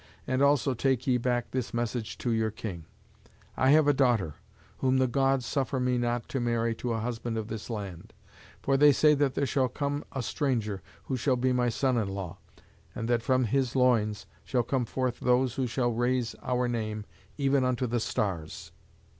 And 0.25 0.41
also 0.41 0.73
take 0.73 1.05
ye 1.05 1.17
back 1.17 1.51
this 1.51 1.75
message 1.75 2.17
to 2.17 2.31
your 2.31 2.49
king. 2.49 2.85
I 3.55 3.69
have 3.69 3.87
a 3.87 3.93
daughter, 3.93 4.33
whom 4.79 4.97
the 4.97 5.05
Gods 5.05 5.45
suffer 5.45 5.79
me 5.79 5.99
not 5.99 6.27
to 6.29 6.39
marry 6.39 6.73
to 6.77 6.93
a 6.93 6.99
husband 6.99 7.37
of 7.37 7.49
this 7.49 7.69
land. 7.69 8.11
For 8.63 8.77
they 8.77 8.93
say 8.93 9.13
that 9.13 9.35
there 9.35 9.45
shall 9.45 9.67
come 9.67 10.03
a 10.11 10.23
stranger 10.23 10.81
who 11.03 11.15
shall 11.17 11.35
be 11.35 11.53
my 11.53 11.69
son 11.69 11.97
in 11.99 12.07
law, 12.09 12.39
and 12.95 13.07
that 13.09 13.21
from 13.21 13.43
his 13.43 13.75
loins 13.75 14.25
shall 14.43 14.63
come 14.63 14.85
forth 14.85 15.19
those 15.19 15.53
who 15.53 15.67
shall 15.67 15.91
raise 15.93 16.33
our 16.41 16.67
name 16.67 17.05
even 17.37 17.63
unto 17.63 17.85
the 17.85 17.99
stars." 17.99 18.71